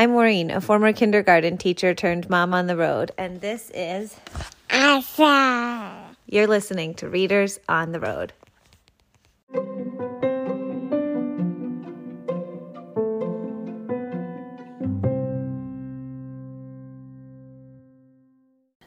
I'm 0.00 0.12
Maureen, 0.12 0.50
a 0.50 0.62
former 0.62 0.94
kindergarten 0.94 1.58
teacher 1.58 1.92
turned 1.92 2.30
mom 2.30 2.54
on 2.54 2.68
the 2.68 2.74
road, 2.74 3.12
and 3.18 3.42
this 3.42 3.70
is 3.74 4.16
Asa. 4.70 6.16
You're 6.24 6.46
listening 6.46 6.94
to 6.94 7.08
Readers 7.10 7.60
on 7.68 7.92
the 7.92 8.00
Road. 8.00 8.32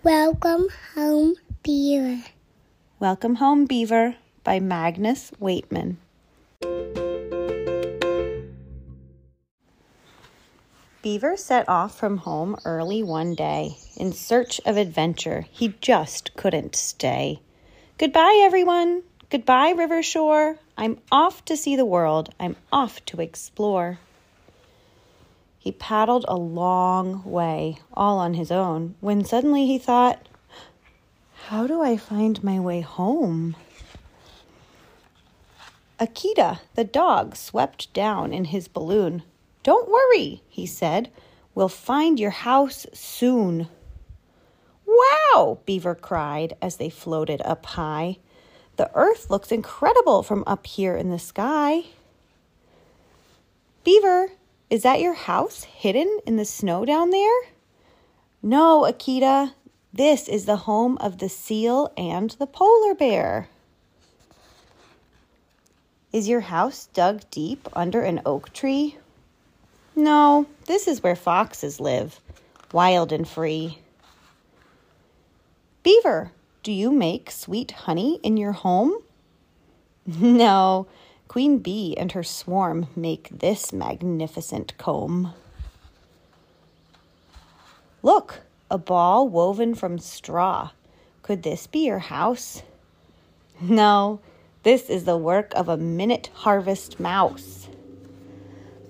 Welcome 0.02 0.70
home, 0.95 1.35
Beaver. 1.61 2.23
Welcome 2.99 3.35
Home 3.35 3.66
Beaver 3.67 4.16
by 4.43 4.59
Magnus 4.59 5.31
Weightman. 5.39 5.98
Beaver 11.03 11.35
set 11.35 11.67
off 11.67 11.99
from 11.99 12.20
home 12.20 12.55
early 12.63 13.03
one 13.03 13.35
day 13.35 13.75
in 13.98 14.13
search 14.13 14.62
of 14.66 14.77
adventure. 14.77 15.45
He 15.52 15.76
just 15.81 16.34
couldn't 16.38 16.77
stay. 16.77 17.41
Goodbye, 17.98 18.39
everyone. 18.41 19.03
Goodbye, 19.29 19.71
River 19.71 20.02
Shore. 20.02 20.59
I'm 20.77 21.02
off 21.12 21.43
to 21.43 21.57
see 21.57 21.76
the 21.76 21.84
world. 21.84 22.34
I'm 22.39 22.55
off 22.71 23.03
to 23.07 23.20
explore. 23.20 23.99
He 25.59 25.73
paddled 25.73 26.23
a 26.29 26.38
long 26.38 27.21
way, 27.26 27.79
all 27.93 28.17
on 28.20 28.35
his 28.35 28.49
own, 28.49 28.95
when 29.01 29.26
suddenly 29.26 29.67
he 29.67 29.77
thought, 29.77 30.26
How 31.48 31.67
do 31.67 31.81
I 31.81 31.98
find 31.98 32.41
my 32.45 32.62
way 32.62 32.79
home? 32.79 33.57
Akita, 35.99 36.59
the 36.76 36.85
dog, 36.85 37.35
swept 37.35 37.91
down 37.93 38.31
in 38.31 38.46
his 38.46 38.70
balloon. 38.70 39.24
Don't 39.63 39.89
worry, 39.89 40.43
he 40.49 40.65
said. 40.65 41.09
We'll 41.55 41.69
find 41.69 42.19
your 42.19 42.31
house 42.31 42.85
soon. 42.93 43.69
Wow, 44.85 45.59
Beaver 45.65 45.95
cried 45.95 46.55
as 46.61 46.75
they 46.75 46.89
floated 46.89 47.41
up 47.43 47.65
high. 47.65 48.17
The 48.75 48.91
earth 48.93 49.29
looks 49.29 49.51
incredible 49.51 50.23
from 50.23 50.43
up 50.45 50.67
here 50.67 50.95
in 50.95 51.09
the 51.09 51.19
sky. 51.19 51.85
Beaver, 53.84 54.29
is 54.69 54.84
that 54.84 55.01
your 55.01 55.13
house 55.13 55.63
hidden 55.63 56.19
in 56.25 56.37
the 56.37 56.45
snow 56.45 56.84
down 56.85 57.11
there? 57.11 57.41
No, 58.41 58.81
Akita. 58.81 59.53
This 59.93 60.27
is 60.27 60.45
the 60.45 60.55
home 60.55 60.97
of 60.97 61.19
the 61.19 61.29
seal 61.29 61.93
and 61.95 62.31
the 62.31 62.47
polar 62.47 62.95
bear. 62.95 63.47
Is 66.11 66.28
your 66.28 66.41
house 66.41 66.88
dug 66.94 67.22
deep 67.29 67.69
under 67.73 68.01
an 68.01 68.22
oak 68.25 68.51
tree? 68.53 68.97
No, 69.96 70.47
this 70.66 70.88
is 70.88 71.03
where 71.03 71.16
foxes 71.16 71.80
live, 71.80 72.19
wild 72.72 73.12
and 73.12 73.28
free. 73.28 73.80
Beaver, 75.84 76.31
do 76.63 76.72
you 76.72 76.91
make 76.91 77.30
sweet 77.30 77.72
honey 77.72 78.19
in 78.24 78.38
your 78.38 78.53
home? 78.53 78.97
No, 80.19 80.88
Queen 81.28 81.59
Bee 81.59 81.96
and 81.97 82.12
her 82.12 82.24
swarm 82.24 82.88
make 82.96 83.30
this 83.31 83.72
magnificent 83.72 84.78
comb. 84.78 85.34
Look, 88.02 88.41
a 88.69 88.78
ball 88.78 89.30
woven 89.30 89.75
from 89.75 89.97
straw. 90.00 90.72
Could 91.22 91.44
this 91.44 91.68
be 91.68 91.86
your 91.86 92.00
house? 92.00 92.64
No, 93.62 94.19
this 94.64 94.90
is 94.90 95.06
the 95.06 95.18
work 95.18 95.53
of 95.56 95.69
a 95.69 95.78
minute 95.78 96.30
harvest 96.34 97.00
mouse. 97.00 97.62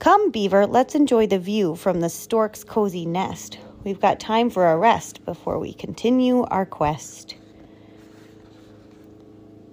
Come, 0.04 0.32
Beaver, 0.32 0.68
let's 0.68 0.96
enjoy 0.96 1.28
the 1.28 1.40
view 1.40 1.78
from 1.78 2.02
the 2.02 2.10
stork's 2.10 2.66
cozy 2.66 3.06
nest. 3.06 3.58
We've 3.86 4.02
got 4.02 4.20
time 4.20 4.50
for 4.50 4.70
a 4.70 4.78
rest 4.78 5.24
before 5.24 5.58
we 5.60 5.72
continue 5.72 6.44
our 6.44 6.66
quest. 6.66 7.38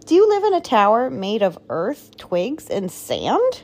Do 0.06 0.14
you 0.14 0.28
live 0.28 0.44
in 0.44 0.54
a 0.54 0.60
tower 0.60 1.10
made 1.10 1.42
of 1.42 1.58
earth, 1.68 2.16
twigs, 2.16 2.68
and 2.68 2.92
sand? 2.92 3.62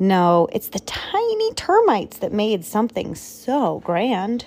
No, 0.00 0.48
it's 0.50 0.70
the 0.70 0.80
tiny 0.80 1.52
termites 1.54 2.18
that 2.18 2.32
made 2.32 2.64
something 2.64 3.14
so 3.14 3.78
grand. 3.84 4.44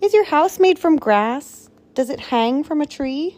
Is 0.00 0.14
your 0.14 0.24
house 0.24 0.58
made 0.58 0.78
from 0.78 0.96
grass? 0.96 1.68
Does 1.92 2.08
it 2.08 2.20
hang 2.20 2.64
from 2.64 2.80
a 2.80 2.86
tree? 2.86 3.36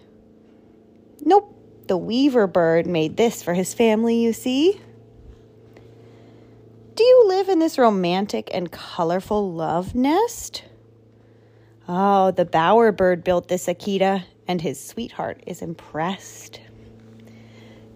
Nope, 1.24 1.52
the 1.88 1.98
weaver 1.98 2.46
bird 2.46 2.86
made 2.86 3.16
this 3.16 3.42
for 3.42 3.52
his 3.52 3.74
family, 3.74 4.14
you 4.22 4.32
see. 4.32 4.80
Do 6.96 7.04
you 7.04 7.24
live 7.28 7.50
in 7.50 7.58
this 7.58 7.76
romantic 7.76 8.48
and 8.54 8.72
colorful 8.72 9.52
love 9.52 9.94
nest? 9.94 10.64
Oh, 11.86 12.30
the 12.30 12.46
bowerbird 12.46 13.22
built 13.22 13.48
this 13.48 13.66
Akita, 13.66 14.24
and 14.48 14.62
his 14.62 14.82
sweetheart 14.82 15.42
is 15.46 15.60
impressed. 15.60 16.58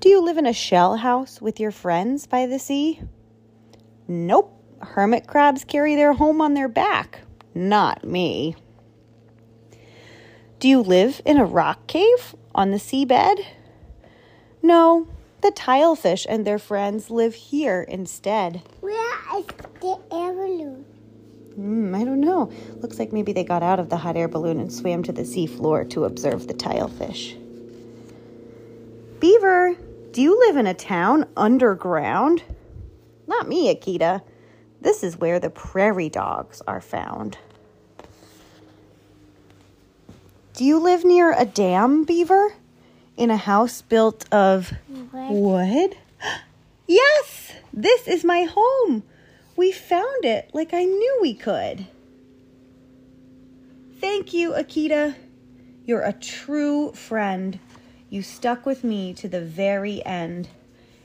Do 0.00 0.10
you 0.10 0.22
live 0.22 0.36
in 0.36 0.44
a 0.44 0.52
shell 0.52 0.96
house 0.96 1.40
with 1.40 1.58
your 1.58 1.70
friends 1.70 2.26
by 2.26 2.44
the 2.44 2.58
sea? 2.58 3.00
Nope, 4.06 4.62
hermit 4.82 5.26
crabs 5.26 5.64
carry 5.64 5.96
their 5.96 6.12
home 6.12 6.42
on 6.42 6.52
their 6.52 6.68
back. 6.68 7.22
Not 7.54 8.04
me. 8.04 8.54
Do 10.58 10.68
you 10.68 10.82
live 10.82 11.22
in 11.24 11.38
a 11.38 11.46
rock 11.46 11.86
cave 11.86 12.34
on 12.54 12.70
the 12.70 12.76
seabed? 12.76 13.46
No, 14.62 15.08
the 15.42 15.52
tilefish 15.52 16.26
and 16.28 16.46
their 16.46 16.58
friends 16.58 17.10
live 17.10 17.34
here 17.34 17.82
instead. 17.82 18.62
Where 18.80 19.38
is 19.38 19.46
the 19.80 19.98
air 20.12 20.32
balloon? 20.32 20.84
Hmm, 21.54 21.94
I 21.94 22.04
don't 22.04 22.20
know. 22.20 22.52
Looks 22.76 22.98
like 22.98 23.12
maybe 23.12 23.32
they 23.32 23.44
got 23.44 23.62
out 23.62 23.80
of 23.80 23.88
the 23.88 23.96
hot 23.96 24.16
air 24.16 24.28
balloon 24.28 24.60
and 24.60 24.72
swam 24.72 25.02
to 25.04 25.12
the 25.12 25.24
sea 25.24 25.46
floor 25.46 25.84
to 25.84 26.04
observe 26.04 26.46
the 26.46 26.54
tilefish. 26.54 27.36
Beaver, 29.18 29.76
do 30.12 30.22
you 30.22 30.38
live 30.38 30.56
in 30.56 30.66
a 30.66 30.74
town 30.74 31.26
underground? 31.36 32.42
Not 33.26 33.48
me, 33.48 33.74
Akita. 33.74 34.22
This 34.80 35.02
is 35.02 35.18
where 35.18 35.38
the 35.38 35.50
prairie 35.50 36.08
dogs 36.08 36.62
are 36.66 36.80
found. 36.80 37.36
Do 40.54 40.64
you 40.64 40.78
live 40.78 41.04
near 41.04 41.32
a 41.32 41.44
dam, 41.44 42.04
Beaver? 42.04 42.54
In 43.20 43.30
a 43.30 43.36
house 43.36 43.82
built 43.82 44.24
of 44.32 44.72
What? 45.10 45.30
wood? 45.30 45.96
Yes, 46.86 47.52
this 47.70 48.08
is 48.08 48.24
my 48.24 48.44
home. 48.44 49.02
We 49.56 49.70
found 49.72 50.24
it 50.24 50.50
like 50.54 50.72
I 50.72 50.84
knew 50.84 51.18
we 51.20 51.34
could. 51.34 51.86
Thank 54.00 54.32
you, 54.32 54.52
Akita. 54.52 55.14
You're 55.84 56.00
a 56.02 56.14
true 56.14 56.92
friend. 56.92 57.58
You 58.08 58.22
stuck 58.22 58.64
with 58.64 58.82
me 58.82 59.12
to 59.14 59.28
the 59.28 59.42
very 59.42 60.02
end. 60.06 60.48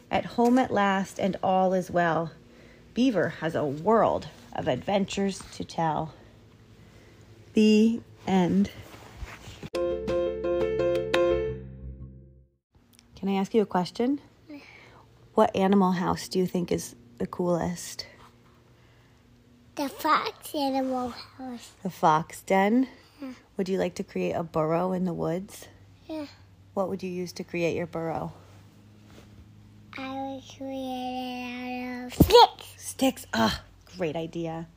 At 0.09 0.25
home 0.25 0.57
at 0.57 0.71
last, 0.71 1.19
and 1.19 1.35
all 1.43 1.73
is 1.73 1.91
well. 1.91 2.31
Beaver 2.93 3.29
has 3.41 3.53
a 3.55 3.65
world 3.65 4.29
of 4.53 4.69
adventures 4.69 5.43
to 5.51 5.65
tell. 5.65 6.13
The 7.53 7.99
end. 8.25 8.71
Can 13.25 13.33
I 13.33 13.39
ask 13.39 13.55
you 13.55 13.63
a 13.63 13.65
question? 13.65 14.21
What 15.33 15.55
animal 15.55 15.93
house 15.93 16.27
do 16.27 16.37
you 16.37 16.45
think 16.45 16.71
is 16.71 16.95
the 17.17 17.25
coolest? 17.25 18.05
The 19.73 19.89
fox 19.89 20.53
animal 20.53 21.09
house. 21.09 21.71
The 21.81 21.89
fox 21.89 22.41
den? 22.41 22.87
Would 23.57 23.67
you 23.67 23.79
like 23.79 23.95
to 23.95 24.03
create 24.03 24.33
a 24.33 24.43
burrow 24.43 24.91
in 24.91 25.05
the 25.05 25.13
woods? 25.13 25.67
Yeah. 26.05 26.27
What 26.75 26.87
would 26.87 27.01
you 27.01 27.09
use 27.09 27.33
to 27.33 27.43
create 27.43 27.75
your 27.75 27.87
burrow? 27.87 28.31
I 29.97 30.13
was 30.13 30.55
created 30.55 31.81
out 31.81 32.05
of 32.05 32.13
sticks. 32.13 32.75
Sticks. 32.77 33.25
Ah, 33.33 33.63
great 33.97 34.15
idea. 34.15 34.67